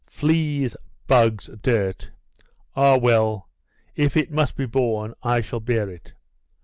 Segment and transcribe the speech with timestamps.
[0.07, 0.75] Fleas,
[1.05, 2.09] bugs, dirt!
[2.75, 3.47] Ah, well;
[3.95, 6.15] if it must be borne, I shall bear it."